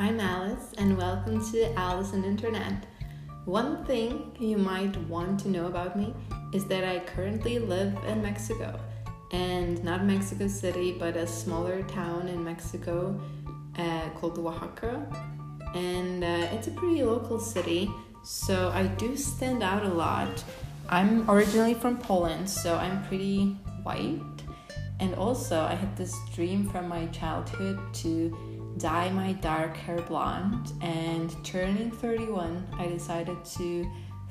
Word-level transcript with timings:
I'm 0.00 0.20
Alice, 0.20 0.74
and 0.78 0.96
welcome 0.96 1.44
to 1.50 1.74
Alice 1.74 2.12
and 2.12 2.24
Internet. 2.24 2.86
One 3.46 3.84
thing 3.84 4.30
you 4.38 4.56
might 4.56 4.96
want 5.08 5.40
to 5.40 5.48
know 5.48 5.66
about 5.66 5.98
me 5.98 6.14
is 6.52 6.66
that 6.66 6.84
I 6.84 7.00
currently 7.00 7.58
live 7.58 7.96
in 8.06 8.22
Mexico, 8.22 8.78
and 9.32 9.82
not 9.82 10.04
Mexico 10.04 10.46
City, 10.46 10.92
but 10.92 11.16
a 11.16 11.26
smaller 11.26 11.82
town 11.82 12.28
in 12.28 12.44
Mexico 12.44 13.20
uh, 13.76 14.08
called 14.14 14.38
Oaxaca. 14.38 15.04
And 15.74 16.22
uh, 16.22 16.46
it's 16.52 16.68
a 16.68 16.70
pretty 16.70 17.02
local 17.02 17.40
city, 17.40 17.90
so 18.22 18.68
I 18.68 18.86
do 18.86 19.16
stand 19.16 19.64
out 19.64 19.82
a 19.82 19.88
lot. 19.92 20.44
I'm 20.88 21.28
originally 21.28 21.74
from 21.74 21.98
Poland, 21.98 22.48
so 22.48 22.76
I'm 22.76 23.02
pretty 23.08 23.46
white. 23.82 24.22
And 25.00 25.14
also, 25.16 25.60
I 25.60 25.74
had 25.74 25.96
this 25.96 26.16
dream 26.34 26.68
from 26.70 26.88
my 26.88 27.06
childhood 27.06 27.80
to 27.94 28.36
dye 28.78 29.10
my 29.10 29.32
dark 29.32 29.76
hair 29.76 30.00
blonde 30.02 30.72
and 30.80 31.34
turning 31.44 31.90
31 31.90 32.66
i 32.78 32.86
decided 32.86 33.44
to 33.44 33.84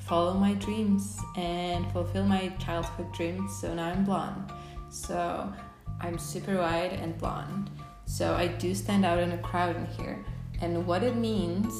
follow 0.08 0.32
my 0.32 0.54
dreams 0.54 1.20
and 1.36 1.90
fulfill 1.92 2.24
my 2.24 2.48
childhood 2.58 3.12
dreams 3.12 3.54
so 3.60 3.74
now 3.74 3.88
i'm 3.88 4.04
blonde. 4.04 4.50
So 4.90 5.52
i'm 6.00 6.18
super 6.18 6.56
wide 6.56 6.92
and 6.94 7.16
blonde. 7.18 7.70
So 8.06 8.34
i 8.34 8.46
do 8.46 8.74
stand 8.74 9.04
out 9.04 9.18
in 9.18 9.32
a 9.32 9.38
crowd 9.38 9.76
in 9.76 9.86
here. 9.86 10.24
And 10.62 10.86
what 10.86 11.02
it 11.02 11.14
means 11.14 11.74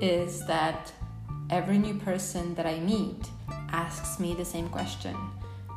is 0.00 0.44
that 0.46 0.92
every 1.50 1.78
new 1.78 1.94
person 1.94 2.54
that 2.54 2.66
i 2.66 2.80
meet 2.80 3.28
asks 3.70 4.18
me 4.18 4.34
the 4.34 4.44
same 4.44 4.68
question. 4.70 5.16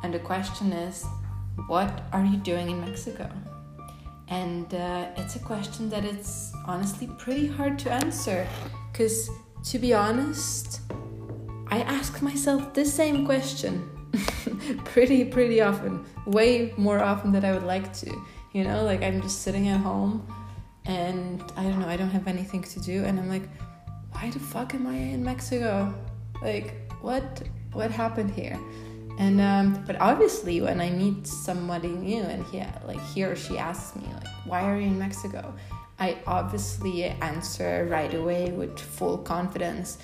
And 0.02 0.14
the 0.14 0.18
question 0.18 0.72
is 0.72 1.04
what 1.66 2.04
are 2.12 2.24
you 2.24 2.36
doing 2.38 2.70
in 2.70 2.80
mexico 2.80 3.30
and 4.28 4.72
uh, 4.74 5.06
it's 5.16 5.36
a 5.36 5.38
question 5.38 5.88
that 5.90 6.04
it's 6.04 6.52
honestly 6.66 7.08
pretty 7.18 7.46
hard 7.46 7.78
to 7.80 7.92
answer 7.92 8.46
because, 8.90 9.30
to 9.64 9.78
be 9.78 9.94
honest, 9.94 10.80
I 11.68 11.80
ask 11.80 12.22
myself 12.22 12.74
the 12.74 12.84
same 12.84 13.24
question 13.24 13.88
pretty, 14.84 15.24
pretty 15.24 15.60
often, 15.60 16.04
way 16.26 16.72
more 16.76 17.00
often 17.00 17.32
than 17.32 17.44
I 17.44 17.52
would 17.52 17.64
like 17.64 17.92
to. 17.94 18.10
You 18.52 18.64
know, 18.64 18.84
like 18.84 19.02
I'm 19.02 19.20
just 19.20 19.42
sitting 19.42 19.68
at 19.68 19.80
home 19.80 20.26
and 20.86 21.42
I 21.56 21.64
don't 21.64 21.80
know, 21.80 21.88
I 21.88 21.96
don't 21.96 22.10
have 22.10 22.26
anything 22.26 22.62
to 22.62 22.80
do, 22.80 23.04
and 23.04 23.18
I'm 23.18 23.28
like, 23.28 23.48
why 24.12 24.30
the 24.30 24.38
fuck 24.38 24.74
am 24.74 24.86
I 24.86 24.94
in 24.94 25.22
Mexico? 25.24 25.92
Like, 26.40 26.92
what 27.00 27.42
what 27.72 27.90
happened 27.90 28.30
here? 28.30 28.58
And 29.18 29.40
um, 29.40 29.82
but 29.86 30.00
obviously, 30.00 30.60
when 30.60 30.80
I 30.80 30.90
meet 30.90 31.26
somebody 31.26 31.88
new 31.88 32.22
and 32.22 32.44
he 32.46 32.62
like 32.84 33.00
he 33.14 33.24
or 33.24 33.34
she 33.34 33.56
asks 33.56 33.96
me 33.96 34.06
like, 34.12 34.28
"Why 34.44 34.64
are 34.68 34.78
you 34.78 34.88
in 34.88 34.98
Mexico?" 34.98 35.54
I 35.98 36.18
obviously 36.26 37.04
answer 37.04 37.86
right 37.90 38.12
away 38.12 38.52
with 38.52 38.78
full 38.78 39.18
confidence. 39.18 39.98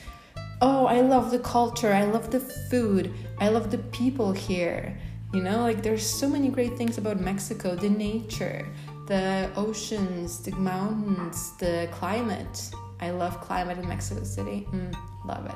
Oh, 0.62 0.86
I 0.86 1.00
love 1.00 1.30
the 1.30 1.38
culture. 1.40 1.92
I 1.92 2.04
love 2.04 2.30
the 2.30 2.40
food. 2.40 3.12
I 3.38 3.48
love 3.48 3.70
the 3.70 3.78
people 3.78 4.32
here. 4.32 4.96
You 5.34 5.42
know, 5.42 5.60
like 5.60 5.82
there's 5.82 6.06
so 6.06 6.28
many 6.28 6.48
great 6.48 6.76
things 6.76 6.98
about 6.98 7.20
Mexico 7.20 7.74
the 7.74 7.90
nature, 7.90 8.66
the 9.06 9.50
oceans, 9.56 10.42
the 10.42 10.52
mountains, 10.52 11.56
the 11.58 11.88
climate. 11.90 12.70
I 13.00 13.10
love 13.10 13.40
climate 13.40 13.78
in 13.78 13.88
Mexico 13.88 14.24
City. 14.24 14.66
Mm, 14.70 14.94
love 15.26 15.46
it. 15.46 15.54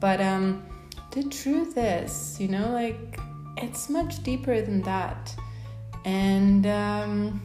But 0.00 0.20
um, 0.20 0.62
the 1.16 1.24
truth 1.30 1.78
is, 1.78 2.38
you 2.38 2.46
know, 2.46 2.72
like 2.72 3.18
it's 3.56 3.88
much 3.88 4.22
deeper 4.22 4.60
than 4.60 4.82
that. 4.82 5.34
And 6.04 6.66
um, 6.66 7.40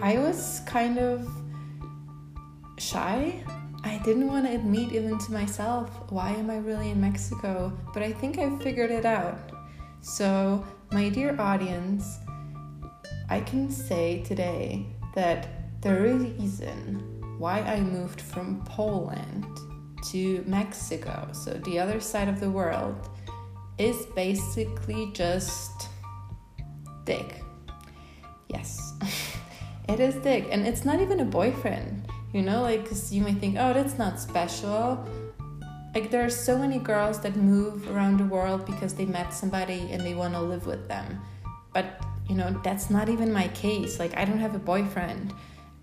I 0.00 0.16
was 0.16 0.62
kind 0.64 0.98
of 0.98 1.28
shy. 2.78 3.44
I 3.84 4.00
didn't 4.02 4.28
want 4.28 4.46
to 4.46 4.54
admit 4.54 4.92
even 4.92 5.18
to 5.18 5.32
myself, 5.32 5.90
why 6.10 6.30
am 6.30 6.48
I 6.48 6.56
really 6.56 6.90
in 6.90 7.02
Mexico? 7.02 7.78
But 7.92 8.02
I 8.02 8.12
think 8.12 8.38
I 8.38 8.58
figured 8.58 8.90
it 8.90 9.04
out. 9.04 9.52
So, 10.00 10.64
my 10.90 11.10
dear 11.10 11.38
audience, 11.38 12.18
I 13.28 13.40
can 13.40 13.70
say 13.70 14.22
today 14.22 14.86
that 15.14 15.82
the 15.82 16.00
reason 16.00 17.36
why 17.38 17.60
I 17.60 17.80
moved 17.80 18.22
from 18.22 18.64
Poland 18.64 19.44
to 20.10 20.44
Mexico, 20.46 21.28
so 21.32 21.54
the 21.64 21.78
other 21.78 22.00
side 22.00 22.28
of 22.28 22.40
the 22.40 22.50
world, 22.50 23.08
is 23.78 24.06
basically 24.14 25.10
just 25.12 25.88
dick. 27.04 27.42
Yes, 28.48 28.94
it 29.88 30.00
is 30.00 30.14
dick. 30.16 30.48
And 30.50 30.66
it's 30.66 30.84
not 30.84 31.00
even 31.00 31.20
a 31.20 31.24
boyfriend, 31.24 32.06
you 32.32 32.42
know, 32.42 32.62
like, 32.62 32.82
because 32.82 33.12
you 33.12 33.22
might 33.22 33.38
think, 33.38 33.56
oh, 33.58 33.72
that's 33.72 33.98
not 33.98 34.20
special. 34.20 35.04
Like, 35.94 36.10
there 36.10 36.24
are 36.24 36.30
so 36.30 36.58
many 36.58 36.78
girls 36.78 37.20
that 37.20 37.36
move 37.36 37.88
around 37.90 38.18
the 38.18 38.24
world 38.24 38.66
because 38.66 38.94
they 38.94 39.06
met 39.06 39.32
somebody 39.32 39.88
and 39.90 40.02
they 40.02 40.14
want 40.14 40.34
to 40.34 40.40
live 40.40 40.66
with 40.66 40.88
them. 40.88 41.20
But, 41.72 42.00
you 42.28 42.34
know, 42.34 42.60
that's 42.64 42.90
not 42.90 43.08
even 43.08 43.32
my 43.32 43.48
case. 43.48 43.98
Like, 43.98 44.16
I 44.16 44.24
don't 44.24 44.38
have 44.38 44.54
a 44.54 44.58
boyfriend. 44.58 45.32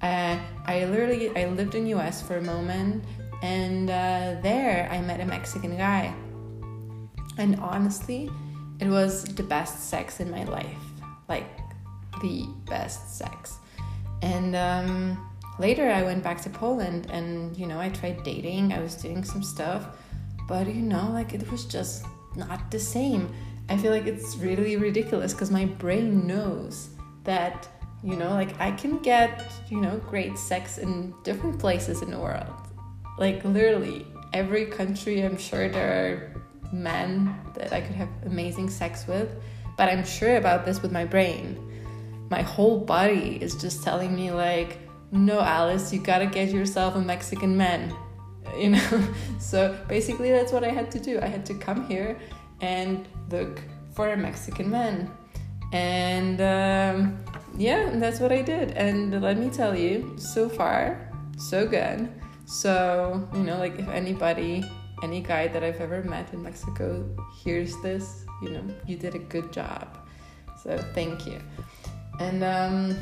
Uh, 0.01 0.37
I 0.65 0.85
literally 0.85 1.29
I 1.37 1.45
lived 1.45 1.75
in 1.75 1.85
US 1.87 2.21
for 2.21 2.37
a 2.37 2.41
moment 2.41 3.03
and 3.41 3.89
uh, 3.89 4.35
there 4.41 4.87
I 4.91 5.01
met 5.01 5.19
a 5.19 5.25
Mexican 5.25 5.77
guy. 5.77 6.13
And 7.37 7.59
honestly, 7.59 8.29
it 8.79 8.87
was 8.87 9.23
the 9.23 9.43
best 9.43 9.89
sex 9.89 10.19
in 10.19 10.29
my 10.29 10.43
life. 10.43 10.83
Like, 11.27 11.47
the 12.21 12.45
best 12.65 13.17
sex. 13.17 13.57
And 14.21 14.55
um, 14.55 15.29
later 15.59 15.89
I 15.89 16.03
went 16.03 16.23
back 16.23 16.41
to 16.41 16.49
Poland 16.49 17.09
and, 17.09 17.57
you 17.57 17.65
know, 17.65 17.79
I 17.79 17.89
tried 17.89 18.23
dating, 18.23 18.73
I 18.73 18.79
was 18.79 18.95
doing 18.95 19.23
some 19.23 19.41
stuff, 19.41 19.87
but, 20.47 20.67
you 20.67 20.81
know, 20.81 21.09
like 21.11 21.33
it 21.33 21.49
was 21.51 21.65
just 21.65 22.05
not 22.35 22.69
the 22.69 22.79
same. 22.79 23.33
I 23.69 23.77
feel 23.77 23.91
like 23.91 24.05
it's 24.05 24.35
really 24.35 24.75
ridiculous 24.75 25.33
because 25.33 25.49
my 25.49 25.65
brain 25.65 26.27
knows 26.27 26.89
that, 27.23 27.67
you 28.03 28.15
know, 28.15 28.29
like 28.29 28.59
I 28.59 28.71
can 28.71 28.99
get, 28.99 29.51
you 29.69 29.81
know, 29.81 29.97
great 30.09 30.37
sex 30.37 30.77
in 30.77 31.13
different 31.23 31.57
places 31.57 32.01
in 32.01 32.11
the 32.11 32.19
world 32.19 32.60
like 33.17 33.43
literally 33.43 34.05
every 34.33 34.65
country 34.65 35.21
i'm 35.21 35.37
sure 35.37 35.69
there 35.69 35.91
are 35.91 36.41
men 36.73 37.35
that 37.53 37.73
i 37.73 37.81
could 37.81 37.95
have 37.95 38.09
amazing 38.25 38.69
sex 38.69 39.07
with 39.07 39.29
but 39.77 39.89
i'm 39.89 40.03
sure 40.03 40.37
about 40.37 40.65
this 40.65 40.81
with 40.81 40.91
my 40.91 41.05
brain. 41.05 41.67
My 42.29 42.43
whole 42.43 42.79
body 42.79 43.37
is 43.41 43.55
just 43.55 43.83
telling 43.83 44.15
me 44.15 44.31
like 44.31 44.77
no 45.11 45.41
alice 45.41 45.91
you 45.91 45.99
gotta 45.99 46.25
get 46.25 46.49
yourself 46.49 46.95
a 46.95 47.01
mexican 47.01 47.57
man 47.57 47.93
you 48.57 48.69
know? 48.69 49.07
So 49.39 49.77
basically 49.87 50.31
that's 50.31 50.51
what 50.51 50.63
i 50.63 50.69
had 50.69 50.91
to 50.91 50.99
do. 50.99 51.19
I 51.19 51.27
had 51.27 51.45
to 51.47 51.53
come 51.53 51.87
here 51.87 52.17
and 52.61 53.07
look 53.29 53.61
for 53.93 54.11
a 54.11 54.17
mexican 54.17 54.69
man. 54.69 55.11
And 55.73 56.39
um, 56.41 57.17
yeah 57.57 57.89
that's 57.95 58.19
what 58.19 58.31
i 58.31 58.41
did. 58.41 58.71
And 58.71 59.21
let 59.21 59.37
me 59.37 59.49
tell 59.49 59.75
you 59.75 60.15
so 60.17 60.47
far 60.47 61.11
so 61.37 61.67
good 61.67 62.07
so, 62.51 63.25
you 63.33 63.43
know, 63.43 63.57
like 63.57 63.79
if 63.79 63.87
anybody, 63.87 64.69
any 65.03 65.21
guy 65.21 65.47
that 65.47 65.63
I've 65.63 65.79
ever 65.79 66.03
met 66.03 66.33
in 66.33 66.43
Mexico 66.43 67.07
hears 67.41 67.73
this, 67.81 68.25
you 68.41 68.49
know, 68.49 68.61
you 68.85 68.97
did 68.97 69.15
a 69.15 69.19
good 69.19 69.53
job. 69.53 69.97
So, 70.61 70.77
thank 70.93 71.25
you. 71.25 71.41
And 72.19 72.43
um 72.43 72.97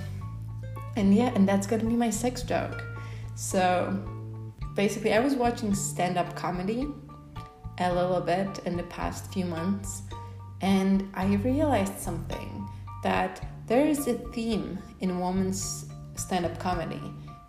and 0.96 1.16
yeah, 1.16 1.32
and 1.34 1.50
that's 1.50 1.66
to 1.66 1.78
be 1.80 1.96
my 1.96 2.12
sex 2.12 2.44
joke. 2.44 2.84
So, 3.34 3.98
basically 4.76 5.14
I 5.14 5.20
was 5.20 5.34
watching 5.34 5.74
stand-up 5.74 6.36
comedy 6.36 6.88
a 7.80 7.92
little 7.92 8.22
bit 8.22 8.60
in 8.68 8.78
the 8.78 8.84
past 8.84 9.34
few 9.34 9.46
months 9.46 10.04
and 10.62 11.10
I 11.16 11.26
realized 11.38 11.98
something 11.98 12.70
that 13.02 13.44
there 13.66 13.88
is 13.88 14.08
a 14.08 14.14
theme 14.14 14.78
in 15.00 15.20
women's 15.20 15.90
stand-up 16.16 16.60
comedy 16.60 17.02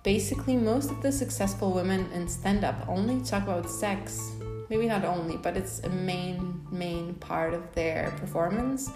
basically 0.02 0.56
most 0.56 0.90
of 0.90 1.02
the 1.02 1.12
successful 1.12 1.72
women 1.72 2.10
in 2.12 2.28
stand 2.28 2.64
up 2.64 2.86
only 2.88 3.20
talk 3.20 3.42
about 3.44 3.68
sex. 3.70 4.32
Maybe 4.68 4.86
not 4.86 5.04
only, 5.04 5.36
but 5.36 5.56
it's 5.56 5.80
a 5.80 5.88
main 5.88 6.66
main 6.70 7.14
part 7.14 7.54
of 7.54 7.72
their 7.74 8.14
performance 8.18 8.90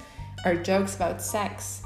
are 0.45 0.55
jokes 0.55 0.95
about 0.97 1.21
sex. 1.21 1.83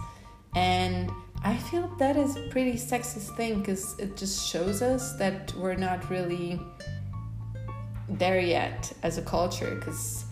And 0.54 1.10
I 1.42 1.56
feel 1.56 1.88
that 1.98 2.16
is 2.16 2.36
a 2.36 2.48
pretty 2.48 2.74
sexist 2.74 3.36
thing 3.36 3.60
because 3.60 3.98
it 3.98 4.16
just 4.16 4.48
shows 4.48 4.82
us 4.82 5.16
that 5.18 5.54
we're 5.54 5.76
not 5.76 6.10
really 6.10 6.60
there 8.08 8.40
yet 8.40 8.92
as 9.02 9.18
a 9.18 9.22
culture 9.22 9.76
because 9.76 10.24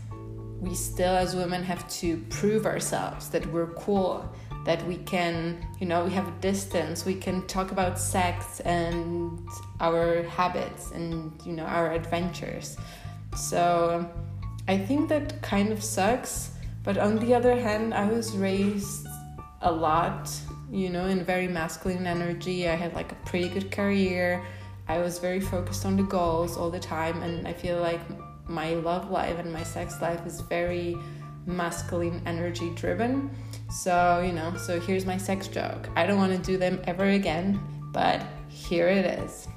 we 0.60 0.74
still 0.74 1.14
as 1.14 1.36
women 1.36 1.62
have 1.62 1.86
to 1.88 2.16
prove 2.30 2.66
ourselves 2.66 3.28
that 3.28 3.46
we're 3.52 3.72
cool 3.74 4.28
that 4.66 4.84
we 4.86 4.96
can, 4.96 5.64
you 5.78 5.86
know, 5.86 6.04
we 6.04 6.10
have 6.10 6.26
a 6.26 6.38
distance, 6.40 7.04
we 7.04 7.14
can 7.14 7.46
talk 7.46 7.70
about 7.70 7.98
sex 7.98 8.60
and 8.60 9.38
our 9.80 10.24
habits 10.24 10.90
and, 10.90 11.32
you 11.46 11.52
know, 11.52 11.64
our 11.64 11.92
adventures. 11.92 12.76
So 13.36 14.10
I 14.66 14.76
think 14.76 15.08
that 15.08 15.40
kind 15.40 15.72
of 15.72 15.82
sucks. 15.82 16.50
But 16.82 16.98
on 16.98 17.16
the 17.20 17.32
other 17.32 17.54
hand, 17.54 17.94
I 17.94 18.08
was 18.08 18.36
raised 18.36 19.06
a 19.62 19.70
lot, 19.70 20.30
you 20.70 20.90
know, 20.90 21.06
in 21.06 21.24
very 21.24 21.46
masculine 21.46 22.06
energy. 22.06 22.68
I 22.68 22.74
had 22.74 22.92
like 22.94 23.12
a 23.12 23.16
pretty 23.24 23.48
good 23.48 23.70
career. 23.70 24.44
I 24.88 24.98
was 24.98 25.20
very 25.20 25.40
focused 25.40 25.86
on 25.86 25.96
the 25.96 26.02
goals 26.02 26.56
all 26.56 26.70
the 26.70 26.78
time, 26.78 27.22
and 27.22 27.46
I 27.46 27.52
feel 27.52 27.80
like 27.80 28.00
my 28.48 28.74
love 28.74 29.10
life 29.10 29.38
and 29.38 29.52
my 29.52 29.64
sex 29.64 30.00
life 30.00 30.24
is 30.26 30.40
very 30.42 30.96
masculine 31.46 32.20
energy 32.26 32.70
driven. 32.74 33.30
So, 33.70 34.22
you 34.24 34.32
know, 34.32 34.56
so 34.56 34.78
here's 34.80 35.06
my 35.06 35.16
sex 35.16 35.48
joke. 35.48 35.88
I 35.96 36.06
don't 36.06 36.18
want 36.18 36.32
to 36.32 36.38
do 36.38 36.56
them 36.56 36.80
ever 36.84 37.04
again, 37.04 37.60
but 37.92 38.22
here 38.48 38.88
it 38.88 39.06
is. 39.06 39.48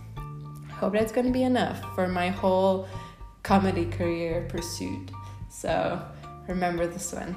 Hope 0.72 0.94
that's 0.94 1.12
going 1.12 1.28
to 1.28 1.34
be 1.34 1.44
enough 1.44 1.82
for 1.96 2.08
my 2.08 2.30
whole 2.30 2.88
comedy 3.44 3.86
career 3.86 4.48
pursuit. 4.50 5.12
So, 5.50 6.02
remember 6.48 6.88
this 6.88 7.12
one. 7.14 7.36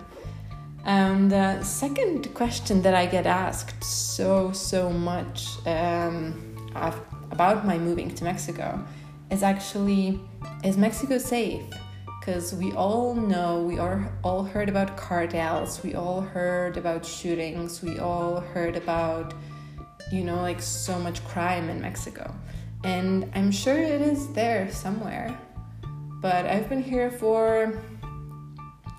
And 0.85 1.31
the 1.31 1.63
second 1.63 2.35
question 2.35 2.83
that 2.83 2.95
I 2.95 3.07
get 3.07 3.27
asked 3.27 3.85
so, 3.85 4.53
so 4.53 4.91
much 4.91 5.47
um, 5.67 6.71
about 7.31 7.65
my 7.65 7.79
moving 7.79 8.13
to 8.15 8.25
Mexico 8.25 8.85
is 9.31 9.43
actually 9.43 10.21
is 10.65 10.77
Mexico 10.77 11.19
safe? 11.19 11.63
Because 12.25 12.55
we 12.55 12.71
all 12.75 13.17
know, 13.17 13.65
we 13.65 13.81
are 13.81 14.13
all 14.23 14.45
heard 14.45 14.69
about 14.69 14.97
cartels, 14.97 15.83
we 15.83 15.97
all 15.97 16.21
heard 16.21 16.77
about 16.77 17.05
shootings, 17.05 17.83
we 17.83 17.99
all 17.99 18.39
heard 18.39 18.77
about, 18.77 19.35
you 20.13 20.23
know, 20.23 20.41
like 20.41 20.63
so 20.63 21.01
much 21.01 21.25
crime 21.25 21.69
in 21.69 21.81
Mexico. 21.81 22.33
And 22.85 23.29
I'm 23.35 23.51
sure 23.51 23.77
it 23.77 24.01
is 24.01 24.33
there 24.35 24.71
somewhere. 24.71 25.37
But 26.21 26.47
I've 26.47 26.69
been 26.69 26.81
here 26.81 27.11
for 27.11 27.83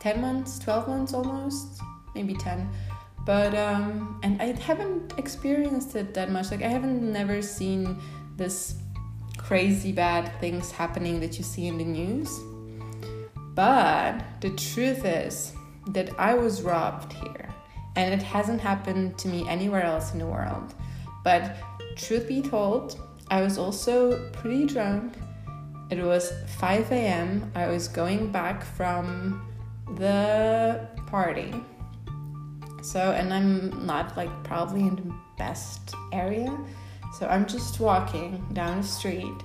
10 0.01 0.19
months, 0.19 0.59
12 0.59 0.89
months 0.89 1.13
almost, 1.13 1.81
maybe 2.13 2.33
10. 2.33 2.69
But, 3.25 3.55
um, 3.55 4.19
and 4.23 4.41
I 4.41 4.47
haven't 4.51 5.13
experienced 5.17 5.95
it 5.95 6.13
that 6.15 6.29
much. 6.29 6.51
Like, 6.51 6.61
I 6.61 6.67
haven't 6.67 7.01
never 7.01 7.41
seen 7.41 8.01
this 8.35 8.75
crazy 9.37 9.93
bad 9.93 10.29
things 10.41 10.71
happening 10.71 11.21
that 11.21 11.37
you 11.37 11.45
see 11.45 11.67
in 11.67 11.77
the 11.77 11.85
news. 11.85 12.29
But 13.55 14.23
the 14.41 14.49
truth 14.51 15.05
is 15.05 15.53
that 15.87 16.17
I 16.19 16.33
was 16.33 16.61
robbed 16.61 17.13
here, 17.13 17.49
and 17.95 18.13
it 18.13 18.23
hasn't 18.23 18.61
happened 18.61 19.17
to 19.19 19.27
me 19.27 19.47
anywhere 19.47 19.83
else 19.83 20.13
in 20.13 20.19
the 20.19 20.27
world. 20.27 20.73
But 21.23 21.55
truth 21.95 22.27
be 22.27 22.41
told, 22.41 22.99
I 23.29 23.41
was 23.41 23.57
also 23.57 24.29
pretty 24.31 24.65
drunk. 24.65 25.13
It 25.89 26.01
was 26.03 26.33
5 26.57 26.91
a.m. 26.91 27.51
I 27.53 27.67
was 27.67 27.87
going 27.87 28.31
back 28.31 28.63
from 28.63 29.47
the 29.97 30.87
party. 31.07 31.53
So, 32.81 33.11
and 33.11 33.33
I'm 33.33 33.85
not 33.85 34.17
like 34.17 34.31
probably 34.43 34.81
in 34.81 34.95
the 34.95 35.15
best 35.37 35.93
area. 36.11 36.57
So 37.19 37.27
I'm 37.27 37.45
just 37.45 37.79
walking 37.79 38.43
down 38.53 38.81
the 38.81 38.87
street 38.87 39.43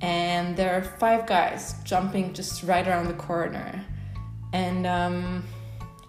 and 0.00 0.56
there 0.56 0.74
are 0.74 0.82
five 0.82 1.26
guys 1.26 1.74
jumping 1.84 2.32
just 2.32 2.62
right 2.62 2.86
around 2.86 3.08
the 3.08 3.14
corner. 3.14 3.84
And 4.52 4.86
um 4.86 5.44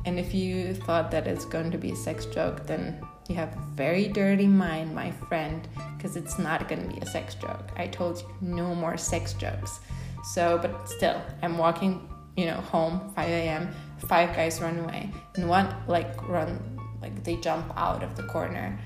and 0.06 0.20
if 0.20 0.34
you 0.34 0.74
thought 0.74 1.12
that 1.12 1.28
it's 1.28 1.46
going 1.46 1.72
to 1.72 1.78
be 1.78 1.92
a 1.92 1.96
sex 1.96 2.26
joke, 2.26 2.66
then 2.66 3.00
you 3.30 3.36
have 3.36 3.56
a 3.56 3.62
very 3.76 4.08
dirty 4.08 4.48
mind, 4.48 4.96
my 4.96 5.12
friend, 5.12 5.68
because 5.96 6.16
it's 6.16 6.40
not 6.40 6.68
going 6.68 6.82
to 6.90 6.96
be 6.96 7.00
a 7.02 7.06
sex 7.06 7.36
joke. 7.36 7.70
I 7.78 7.86
told 7.86 8.20
you 8.20 8.28
no 8.42 8.74
more 8.74 8.98
sex 8.98 9.34
jokes. 9.34 9.80
So, 10.24 10.58
but 10.60 10.90
still, 10.90 11.22
I'm 11.44 11.60
walking 11.60 12.10
you 12.38 12.46
know, 12.46 12.56
home, 12.56 13.12
5 13.16 13.30
a.m., 13.30 13.70
five 14.08 14.36
guys 14.36 14.62
run 14.62 14.80
away. 14.80 15.10
And 15.36 15.50
one, 15.50 15.74
like, 15.88 16.28
run, 16.28 16.80
like, 17.02 17.24
they 17.24 17.36
jump 17.38 17.72
out 17.76 18.04
of 18.04 18.16
the 18.16 18.24
corner. 18.24 18.80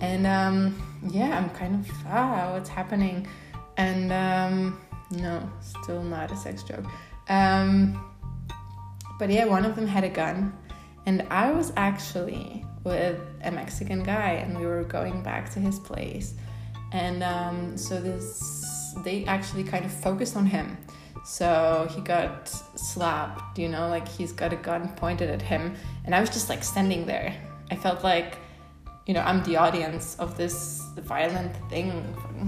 And, 0.00 0.26
um, 0.26 1.00
yeah, 1.10 1.36
I'm 1.36 1.50
kind 1.50 1.84
of, 1.84 1.90
ah, 2.06 2.52
what's 2.52 2.68
happening? 2.68 3.26
And, 3.76 4.12
um, 4.12 4.80
no, 5.10 5.50
still 5.60 6.02
not 6.02 6.30
a 6.30 6.36
sex 6.36 6.62
joke. 6.62 6.84
Um, 7.28 8.04
but 9.18 9.30
yeah, 9.30 9.44
one 9.44 9.64
of 9.64 9.76
them 9.76 9.86
had 9.86 10.04
a 10.04 10.08
gun. 10.08 10.52
And 11.06 11.26
I 11.30 11.50
was 11.50 11.72
actually 11.76 12.64
with 12.84 13.20
a 13.42 13.50
Mexican 13.50 14.02
guy, 14.02 14.32
and 14.32 14.58
we 14.58 14.66
were 14.66 14.84
going 14.84 15.22
back 15.22 15.50
to 15.52 15.60
his 15.60 15.78
place. 15.78 16.34
And 16.92 17.22
um, 17.22 17.76
so 17.76 18.00
this, 18.00 18.94
they 19.04 19.24
actually 19.24 19.64
kind 19.64 19.84
of 19.84 19.92
focused 19.92 20.36
on 20.36 20.46
him 20.46 20.76
so 21.24 21.88
he 21.94 22.00
got 22.00 22.48
slapped, 22.48 23.58
you 23.58 23.68
know, 23.68 23.88
like 23.88 24.08
he's 24.08 24.32
got 24.32 24.52
a 24.52 24.56
gun 24.56 24.88
pointed 24.96 25.30
at 25.30 25.40
him. 25.40 25.74
And 26.04 26.14
I 26.14 26.20
was 26.20 26.30
just 26.30 26.48
like 26.48 26.64
standing 26.64 27.06
there. 27.06 27.34
I 27.70 27.76
felt 27.76 28.02
like, 28.02 28.36
you 29.06 29.14
know, 29.14 29.20
I'm 29.20 29.42
the 29.44 29.56
audience 29.56 30.16
of 30.18 30.36
this 30.36 30.82
violent 30.96 31.56
thing 31.68 31.90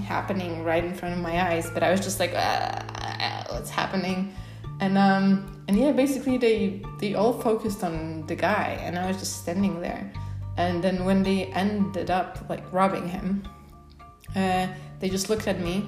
happening 0.07 0.63
right 0.65 0.85
in 0.85 0.95
front 0.95 1.15
of 1.15 1.21
my 1.21 1.51
eyes. 1.51 1.71
But 1.71 1.83
I 1.83 1.91
was 1.91 2.01
just 2.01 2.21
like, 2.21 2.33
ah, 2.37 3.45
what's 3.51 3.71
happening? 3.71 4.35
And 4.81 4.99
um, 4.99 5.65
and 5.69 5.79
yeah, 5.79 5.93
basically 5.93 6.39
they 6.39 6.83
they 7.01 7.15
all 7.15 7.33
focused 7.33 7.85
on 7.85 8.27
the 8.27 8.35
guy, 8.35 8.79
and 8.83 8.99
I 8.99 9.07
was 9.07 9.19
just 9.19 9.43
standing 9.43 9.81
there. 9.81 10.13
And 10.57 10.83
then 10.83 11.05
when 11.05 11.23
they 11.23 11.47
ended 11.47 12.11
up 12.11 12.39
like 12.49 12.65
robbing 12.73 13.09
him, 13.09 13.43
uh, 14.37 14.69
they 15.01 15.09
just 15.09 15.29
looked 15.29 15.49
at 15.49 15.61
me 15.61 15.87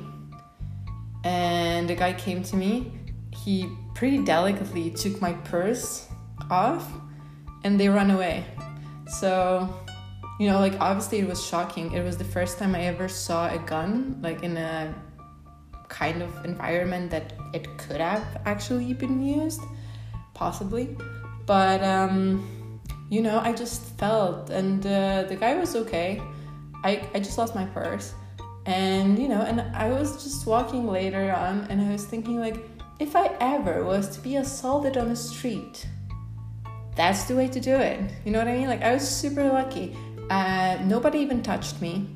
and 1.27 1.89
the 1.89 1.95
guy 1.95 2.13
came 2.13 2.43
to 2.45 2.57
me. 2.57 2.93
He 3.33 3.69
pretty 3.95 4.25
delicately 4.25 4.91
took 4.91 5.21
my 5.21 5.33
purse 5.33 6.07
off 6.51 6.89
and 7.65 7.79
they 7.79 7.89
ran 7.89 8.11
away. 8.11 8.45
So, 9.09 9.73
you 10.39 10.49
know, 10.49 10.59
like 10.59 10.81
obviously 10.81 11.19
it 11.19 11.29
was 11.29 11.45
shocking. 11.45 11.93
It 11.93 12.03
was 12.03 12.17
the 12.17 12.25
first 12.25 12.59
time 12.59 12.75
I 12.75 12.83
ever 12.83 13.09
saw 13.09 13.49
a 13.49 13.59
gun, 13.59 14.19
like 14.23 14.43
in 14.43 14.57
a 14.57 14.95
kind 15.89 16.23
of 16.23 16.45
environment 16.45 17.11
that 17.11 17.33
it 17.53 17.79
could 17.79 18.01
have 18.01 18.25
actually 18.45 18.93
been 18.93 19.23
used, 19.25 19.61
possibly. 20.35 20.97
But, 21.47 21.83
um, 21.83 22.81
you 23.09 23.23
know, 23.23 23.39
I 23.39 23.53
just 23.53 23.83
felt, 23.99 24.51
and 24.51 24.85
uh, 24.85 25.25
the 25.25 25.37
guy 25.37 25.55
was 25.55 25.77
okay. 25.77 26.21
I, 26.85 27.09
I 27.15 27.21
just 27.21 27.39
lost 27.39 27.55
my 27.55 27.65
purse 27.67 28.15
and 28.67 29.17
you 29.17 29.29
know 29.29 29.43
and 29.43 29.61
i 29.77 29.89
was 29.89 30.23
just 30.23 30.45
walking 30.45 30.89
later 30.89 31.33
on 31.33 31.67
and 31.71 31.81
i 31.81 31.91
was 31.93 32.05
thinking 32.05 32.41
like 32.41 32.69
if 32.99 33.15
i 33.15 33.31
ever 33.41 33.85
was 33.85 34.09
to 34.09 34.21
be 34.21 34.37
assaulted 34.37 34.97
on 34.97 35.09
the 35.09 35.17
street 35.17 35.87
that's 36.97 37.25
the 37.25 37.35
way 37.35 37.47
to 37.47 37.61
do 37.61 37.75
it 37.75 38.01
you 38.25 38.33
know 38.33 38.39
what 38.39 38.49
i 38.49 38.57
mean 38.57 38.67
like 38.67 38.83
i 38.83 38.93
was 38.93 39.09
super 39.09 39.45
lucky 39.49 39.97
uh, 40.31 40.79
nobody 40.85 41.19
even 41.19 41.43
touched 41.43 41.81
me 41.81 42.09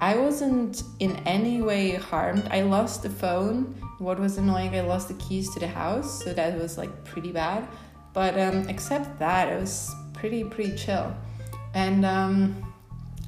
i 0.00 0.16
wasn't 0.16 0.82
in 1.00 1.16
any 1.26 1.62
way 1.62 1.94
harmed 1.94 2.46
i 2.50 2.62
lost 2.62 3.02
the 3.02 3.10
phone 3.10 3.74
what 3.98 4.18
was 4.18 4.38
annoying 4.38 4.74
i 4.74 4.80
lost 4.80 5.08
the 5.08 5.14
keys 5.14 5.52
to 5.52 5.60
the 5.60 5.68
house 5.68 6.22
so 6.24 6.32
that 6.32 6.58
was 6.58 6.78
like 6.78 7.04
pretty 7.04 7.32
bad 7.32 7.66
but 8.12 8.38
um, 8.38 8.68
except 8.68 9.18
that 9.18 9.48
it 9.48 9.60
was 9.60 9.94
pretty 10.12 10.44
pretty 10.44 10.76
chill 10.76 11.14
and 11.74 12.04
um, 12.04 12.72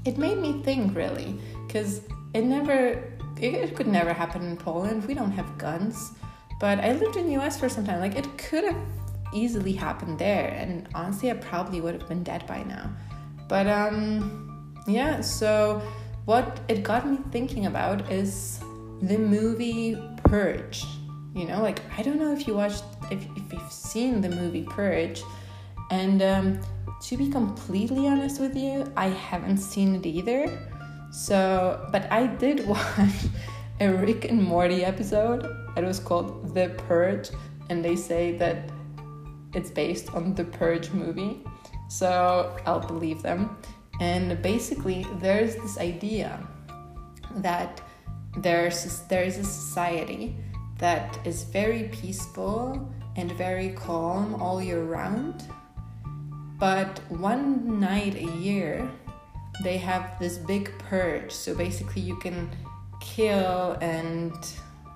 it 0.05 0.19
made 0.19 0.39
me 0.39 0.63
think 0.63 0.95
really 0.95 1.39
because 1.67 2.03
it 2.35 2.45
never 2.45 3.03
it 3.41 3.75
could 3.75 3.87
never 3.87 4.13
happen 4.13 4.43
in 4.45 4.57
Poland. 4.57 5.07
We 5.07 5.15
don't 5.15 5.33
have 5.33 5.59
guns. 5.59 6.13
But 6.61 6.79
I 6.79 6.93
lived 6.93 7.17
in 7.17 7.27
the 7.27 7.37
US 7.39 7.59
for 7.59 7.69
some 7.69 7.85
time. 7.85 8.01
Like 8.01 8.17
it 8.17 8.39
could 8.39 8.65
have 8.65 8.77
easily 9.33 9.73
happened 9.73 10.19
there 10.19 10.51
and 10.51 10.89
honestly 10.95 11.29
I 11.29 11.35
probably 11.35 11.81
would 11.81 11.95
have 11.95 12.09
been 12.09 12.23
dead 12.23 12.47
by 12.47 12.63
now. 12.63 12.91
But 13.49 13.67
um 13.67 14.75
yeah, 14.87 15.21
so 15.21 15.83
what 16.25 16.61
it 16.69 16.83
got 16.83 17.09
me 17.09 17.19
thinking 17.31 17.67
about 17.67 18.11
is 18.11 18.61
the 19.03 19.19
movie 19.19 19.97
Purge. 20.25 20.85
You 21.35 21.47
know, 21.47 21.63
like 21.63 21.83
I 21.99 22.03
don't 22.03 22.19
know 22.19 22.33
if 22.33 22.47
you 22.47 22.55
watched 22.55 22.85
if, 23.11 23.25
if 23.37 23.53
you've 23.53 23.73
seen 23.73 24.21
the 24.21 24.31
movie 24.31 24.65
Purge 24.65 25.23
and 25.91 26.23
um 26.23 26.61
to 27.03 27.17
be 27.17 27.29
completely 27.29 28.09
honest 28.09 28.41
with 28.41 28.57
you, 28.57 28.91
I 28.97 29.09
haven't 29.09 29.59
seen 29.59 29.97
it 29.97 30.07
either. 30.07 30.49
So, 31.11 31.87
but 31.93 32.11
I 32.11 32.27
did 32.27 32.67
watch 32.67 33.27
a 33.81 33.89
Rick 33.89 34.25
and 34.31 34.43
Morty 34.43 34.85
episode. 34.85 35.45
It 35.77 35.85
was 35.85 35.99
called 35.99 36.55
The 36.55 36.71
Purge, 36.89 37.31
and 37.69 37.85
they 37.85 37.97
say 37.97 38.37
that 38.39 38.71
it's 39.53 39.71
based 39.71 40.13
on 40.15 40.35
the 40.35 40.45
Purge 40.45 40.91
movie. 40.91 41.45
So 41.99 42.57
I'll 42.67 42.81
believe 42.81 43.23
them. 43.23 43.57
And 44.01 44.43
basically, 44.43 45.07
there's 45.21 45.55
this 45.55 45.79
idea 45.79 46.45
that 47.37 47.81
there's 48.39 49.03
there's 49.03 49.39
a 49.39 49.45
society 49.45 50.37
that 50.79 51.25
is 51.25 51.45
very 51.45 51.85
peaceful 52.01 52.93
and 53.15 53.31
very 53.33 53.71
calm 53.71 54.35
all 54.43 54.61
year 54.61 54.83
round. 54.83 55.45
But 56.59 56.99
one 57.11 57.79
night 57.79 58.17
a 58.17 58.31
year, 58.39 58.91
they 59.63 59.79
have 59.79 60.19
this 60.19 60.37
big 60.37 60.77
purge. 60.79 61.31
So 61.31 61.55
basically, 61.55 62.03
you 62.03 62.17
can 62.17 62.51
kill 63.01 63.79
and 63.81 64.35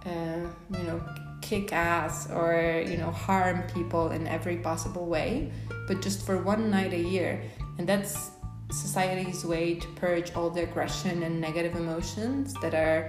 uh, 0.05 0.49
you 0.77 0.85
know 0.89 1.01
kick 1.49 1.73
ass 1.73 2.31
or 2.31 2.83
you 2.87 2.97
know 2.97 3.11
harm 3.11 3.63
people 3.75 4.11
in 4.11 4.27
every 4.27 4.59
possible 4.59 5.07
way, 5.07 5.53
but 5.87 6.03
just 6.03 6.25
for 6.27 6.37
one 6.43 6.71
night 6.71 6.93
a 6.93 7.05
year, 7.15 7.43
and 7.79 7.89
that's 7.89 8.31
society's 8.71 9.45
way 9.45 9.75
to 9.75 9.89
purge 9.97 10.35
all 10.35 10.51
the 10.51 10.63
aggression 10.63 11.23
and 11.23 11.41
negative 11.41 11.75
emotions 11.75 12.53
that 12.61 12.75
are 12.75 13.09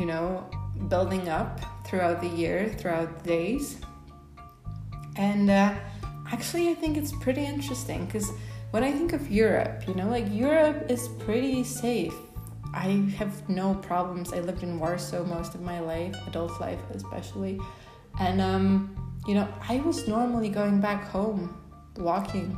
you 0.00 0.06
know, 0.06 0.48
building 0.88 1.28
up 1.28 1.60
throughout 1.86 2.20
the 2.20 2.28
year, 2.28 2.74
throughout 2.78 3.22
the 3.22 3.28
days. 3.28 3.78
And 5.16 5.50
uh, 5.50 5.74
actually, 6.32 6.70
I 6.70 6.74
think 6.74 6.96
it's 6.96 7.12
pretty 7.20 7.44
interesting 7.44 8.06
because 8.06 8.30
when 8.70 8.82
I 8.82 8.92
think 8.92 9.12
of 9.12 9.30
Europe, 9.30 9.86
you 9.86 9.94
know, 9.94 10.08
like 10.08 10.24
Europe 10.30 10.90
is 10.90 11.08
pretty 11.18 11.64
safe. 11.64 12.14
I 12.72 13.10
have 13.16 13.48
no 13.48 13.74
problems. 13.74 14.32
I 14.32 14.40
lived 14.40 14.62
in 14.62 14.78
Warsaw 14.78 15.24
most 15.24 15.54
of 15.54 15.60
my 15.60 15.80
life, 15.80 16.14
adult 16.26 16.60
life 16.60 16.80
especially. 16.94 17.60
And, 18.18 18.40
um, 18.40 19.20
you 19.26 19.34
know, 19.34 19.48
I 19.68 19.78
was 19.78 20.06
normally 20.06 20.48
going 20.48 20.80
back 20.80 21.04
home 21.08 21.56
walking, 21.96 22.56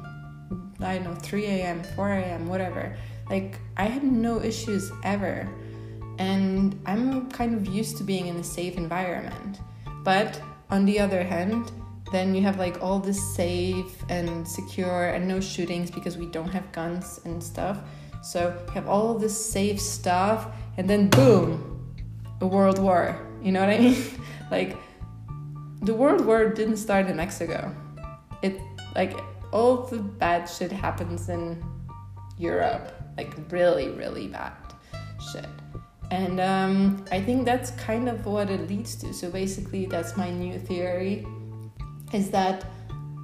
I 0.81 0.99
don't 0.99 1.05
know, 1.05 1.15
3 1.15 1.47
a.m., 1.47 1.83
4 1.97 2.13
a.m., 2.13 2.49
whatever. 2.49 2.97
Like, 3.31 3.59
I 3.77 3.85
had 3.85 4.05
no 4.05 4.41
issues 4.43 4.91
ever. 5.05 5.49
And 6.19 6.79
I'm 6.87 7.31
kind 7.31 7.55
of 7.55 7.67
used 7.73 7.97
to 7.99 8.05
being 8.05 8.27
in 8.27 8.37
a 8.37 8.45
safe 8.45 8.77
environment. 8.77 9.61
But 10.05 10.41
on 10.71 10.85
the 10.85 11.01
other 11.01 11.23
hand, 11.23 11.73
then 12.13 12.35
you 12.35 12.43
have 12.43 12.59
like 12.59 12.83
all 12.83 12.99
this 12.99 13.35
safe 13.35 14.05
and 14.11 14.47
secure 14.47 15.09
and 15.09 15.27
no 15.27 15.41
shootings 15.41 15.91
because 15.91 16.19
we 16.19 16.27
don't 16.27 16.49
have 16.49 16.71
guns 16.71 17.21
and 17.25 17.43
stuff. 17.43 17.79
So 18.23 18.57
you 18.67 18.73
have 18.73 18.89
all 18.89 19.19
this 19.19 19.35
safe 19.35 19.81
stuff, 19.81 20.47
and 20.77 20.89
then 20.89 21.09
boom, 21.09 21.95
a 22.41 22.47
world 22.47 22.79
war. 22.79 23.19
You 23.43 23.53
know 23.53 23.61
what 23.61 23.71
I 23.71 23.79
mean? 23.87 24.03
like, 24.51 24.77
the 25.83 25.95
world 25.95 26.25
war 26.25 26.49
didn't 26.49 26.77
start 26.77 27.07
in 27.07 27.17
Mexico. 27.17 27.75
It, 28.43 28.61
like, 28.95 29.19
all 29.53 29.87
the 29.87 29.99
bad 29.99 30.47
shit 30.47 30.73
happens 30.73 31.29
in 31.29 31.63
Europe. 32.39 32.93
Like, 33.17 33.35
really, 33.51 33.91
really 33.91 34.29
bad 34.29 34.53
shit. 35.33 35.47
And 36.11 36.41
um, 36.41 37.05
I 37.11 37.21
think 37.23 37.47
that's 37.47 37.71
kind 37.73 38.09
of 38.09 38.27
what 38.27 38.51
it 38.51 38.69
leads 38.69 38.95
to. 38.97 39.15
So 39.15 39.31
basically, 39.31 39.87
that's 39.87 40.17
my 40.17 40.31
new 40.31 40.59
theory 40.59 41.27
is 42.13 42.31
that 42.31 42.67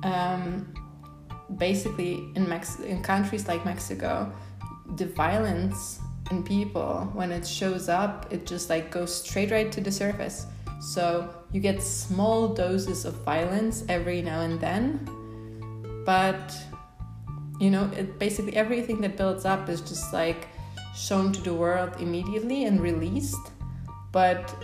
um, 0.02 0.72
basically 1.58 2.30
in, 2.34 2.48
Mex- 2.48 2.80
in 2.80 3.02
countries 3.02 3.46
like 3.46 3.64
Mexico, 3.64 4.32
the 4.97 5.07
violence 5.07 6.00
in 6.30 6.42
people, 6.42 7.11
when 7.14 7.33
it 7.33 7.47
shows 7.47 7.88
up, 7.88 8.26
it 8.30 8.47
just 8.47 8.71
like 8.71 8.90
goes 8.90 9.14
straight 9.14 9.50
right 9.50 9.71
to 9.73 9.80
the 9.80 9.92
surface. 9.92 10.47
So 10.80 11.35
you 11.52 11.61
get 11.61 11.83
small 11.83 12.49
doses 12.54 13.04
of 13.04 13.14
violence 13.25 13.85
every 13.88 14.23
now 14.23 14.40
and 14.40 14.61
then, 14.61 15.09
but 16.04 16.57
you 17.59 17.71
know, 17.71 17.90
it 17.97 18.18
basically 18.18 18.54
everything 18.57 19.00
that 19.00 19.16
builds 19.16 19.45
up 19.45 19.68
is 19.68 19.80
just 19.80 20.12
like 20.12 20.49
shown 20.95 21.33
to 21.33 21.40
the 21.40 21.52
world 21.54 21.92
immediately 21.99 22.64
and 22.64 22.80
released. 22.80 23.50
But 24.12 24.54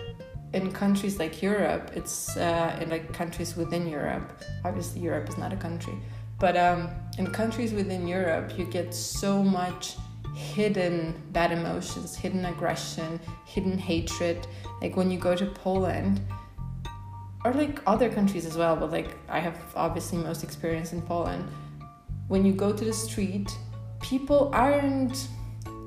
in 0.53 0.71
countries 0.71 1.19
like 1.19 1.43
Europe, 1.43 1.91
it's 1.95 2.37
uh, 2.37 2.79
in 2.81 2.91
like 2.91 3.13
countries 3.13 3.57
within 3.57 3.89
Europe. 3.89 4.41
Obviously, 4.65 5.01
Europe 5.01 5.29
is 5.29 5.37
not 5.37 5.53
a 5.53 5.57
country, 5.57 5.95
but 6.39 6.57
um, 6.57 6.89
in 7.19 7.27
countries 7.27 7.73
within 7.73 8.07
Europe, 8.07 8.57
you 8.57 8.65
get 8.65 8.95
so 8.95 9.43
much 9.43 9.97
hidden 10.35 11.15
bad 11.33 11.53
emotions, 11.53 12.17
hidden 12.17 12.45
aggression, 12.45 13.21
hidden 13.47 13.79
hatred. 13.79 14.47
Like 14.81 14.97
when 14.97 15.11
you 15.11 15.19
go 15.19 15.35
to 15.35 15.47
Poland, 15.47 16.21
or 17.45 17.53
like 17.53 17.81
other 17.87 18.11
countries 18.11 18.47
as 18.47 18.57
well, 18.57 18.75
but 18.75 18.91
like 18.91 19.17
I 19.29 19.39
have 19.39 19.59
obviously 19.77 20.19
most 20.19 20.43
experience 20.43 20.93
in 20.93 21.03
Poland. 21.03 21.47
When 22.29 22.45
you 22.45 22.53
go 22.53 22.73
to 22.73 22.85
the 22.85 22.93
street, 22.93 23.51
people 24.01 24.51
aren't 24.55 25.29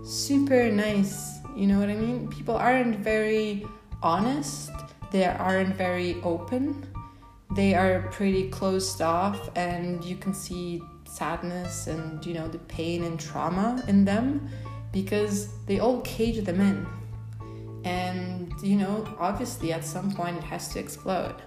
super 0.04 0.72
nice. 0.72 1.40
You 1.56 1.66
know 1.68 1.80
what 1.80 1.90
I 1.90 1.96
mean? 1.96 2.28
People 2.30 2.56
aren't 2.56 2.98
very 3.00 3.66
honest, 4.04 4.70
they 5.12 5.26
aren't 5.26 5.76
very 5.76 6.22
open, 6.22 6.86
they 7.56 7.74
are 7.74 8.08
pretty 8.12 8.50
closed 8.50 9.02
off, 9.02 9.50
and 9.56 10.04
you 10.06 10.16
can 10.16 10.34
see 10.34 10.82
sadness 11.18 11.88
and 11.88 12.26
you 12.26 12.34
know 12.34 12.48
the 12.48 12.60
pain 12.78 13.04
and 13.04 13.20
trauma 13.20 13.84
in 13.88 14.06
them 14.06 14.48
because 14.92 15.38
they 15.66 15.80
all 15.80 16.02
cage 16.02 16.40
them 16.50 16.60
in 16.70 16.78
and 17.86 18.52
you 18.62 18.78
know 18.78 18.96
obviously 19.20 19.74
at 19.74 19.84
some 19.84 20.12
point 20.12 20.38
it 20.38 20.44
has 20.44 20.70
to 20.74 20.80
explode 20.80 21.40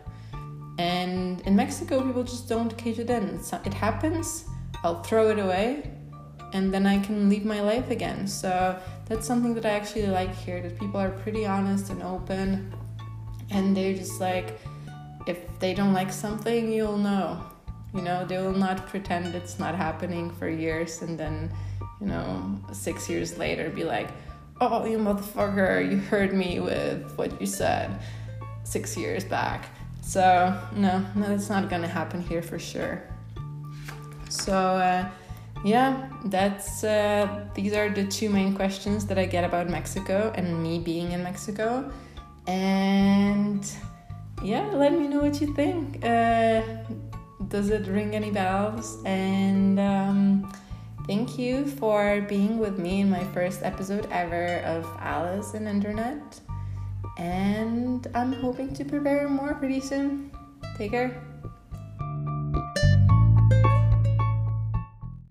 and 0.79 1.41
in 1.43 1.55
mexico 1.55 2.03
people 2.07 2.23
just 2.23 2.49
don't 2.49 2.77
cage 2.77 2.99
it 2.99 3.11
in 3.11 3.41
it 3.65 3.75
happens 3.75 4.45
i'll 4.83 5.03
throw 5.03 5.29
it 5.31 5.39
away 5.39 5.91
and 6.53 6.73
then 6.75 6.87
I 6.87 6.99
can 6.99 7.29
live 7.29 7.45
my 7.45 7.61
life 7.61 7.91
again. 7.91 8.27
So 8.27 8.79
that's 9.07 9.27
something 9.27 9.55
that 9.55 9.67
I 9.67 9.71
actually 9.71 10.07
like 10.07 10.35
here 10.35 10.61
that 10.63 10.79
people 10.79 11.01
are 11.01 11.11
pretty 11.11 11.47
honest 11.47 11.91
and 11.91 12.03
open 12.03 12.73
and 13.51 13.77
they're 13.77 13.95
just 13.95 14.21
like 14.21 14.59
if 15.27 15.39
they 15.59 15.75
don't 15.75 15.93
like 15.93 16.13
something, 16.13 16.73
you'll 16.73 16.97
know. 16.97 17.41
You 17.95 18.03
know, 18.03 18.25
they 18.25 18.39
will 18.39 18.53
not 18.53 18.87
pretend 18.87 19.35
it's 19.35 19.59
not 19.59 19.75
happening 19.75 20.31
for 20.31 20.49
years 20.49 21.03
and 21.03 21.19
then, 21.19 21.53
you 22.01 22.07
know, 22.07 22.59
6 22.73 23.09
years 23.09 23.37
later 23.39 23.71
be 23.71 23.85
like, 23.85 24.09
"Oh, 24.61 24.85
you 24.85 24.99
motherfucker, 24.99 25.91
you 25.91 25.99
heard 25.99 26.33
me 26.33 26.61
with 26.61 27.13
what 27.17 27.41
you 27.41 27.47
said 27.47 27.91
6 28.65 28.97
years 28.97 29.25
back." 29.25 29.67
So, 30.03 30.57
no, 30.75 31.05
no, 31.15 31.29
that's 31.29 31.49
not 31.49 31.69
to 31.71 31.87
happen 31.87 32.21
here 32.21 32.43
for 32.43 32.59
sure. 32.59 33.03
So, 34.29 34.55
uh, 34.55 35.09
yeah, 35.65 36.09
that's 36.25 36.85
uh, 36.85 37.47
these 37.55 37.75
are 37.75 37.91
the 37.91 38.05
two 38.07 38.31
main 38.31 38.55
questions 38.55 39.07
that 39.07 39.19
I 39.19 39.27
get 39.27 39.45
about 39.45 39.69
Mexico 39.69 40.33
and 40.35 40.63
me 40.63 40.79
being 40.79 41.13
in 41.13 41.23
Mexico. 41.23 41.93
And 42.47 43.65
yeah, 44.43 44.67
let 44.73 44.93
me 44.93 45.07
know 45.07 45.21
what 45.21 45.41
you 45.41 45.55
think. 45.55 46.05
Uh, 46.05 46.63
does 47.51 47.69
it 47.71 47.87
ring 47.89 48.15
any 48.15 48.31
bells? 48.31 48.99
And 49.05 49.79
um, 49.79 50.53
thank 51.07 51.39
you 51.39 51.67
for 51.67 52.23
being 52.23 52.59
with 52.59 52.79
me 52.79 53.01
in 53.01 53.11
my 53.11 53.25
first 53.35 53.63
episode 53.63 54.07
ever 54.11 54.59
of 54.61 54.87
Alice 55.01 55.55
and 55.55 55.69
Internet. 55.69 56.41
And 57.19 58.07
I'm 58.15 58.33
hoping 58.33 58.73
to 58.75 58.85
prepare 58.85 59.29
more 59.29 59.55
pretty 59.55 59.81
soon. 59.81 60.31
Take 60.79 60.93
care. 60.93 61.30